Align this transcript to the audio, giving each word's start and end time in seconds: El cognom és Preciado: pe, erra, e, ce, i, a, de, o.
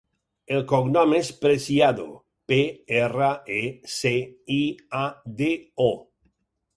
El 0.53 0.61
cognom 0.69 1.11
és 1.17 1.27
Preciado: 1.41 2.05
pe, 2.51 2.57
erra, 3.01 3.27
e, 3.57 3.61
ce, 3.97 4.13
i, 4.57 4.57
a, 5.01 5.03
de, 5.43 5.51
o. 5.89 5.91